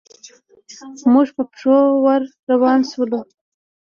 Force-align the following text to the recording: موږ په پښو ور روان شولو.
موږ 1.13 1.27
په 1.35 1.43
پښو 1.51 1.77
ور 2.03 2.21
روان 2.51 2.79
شولو. 2.91 3.19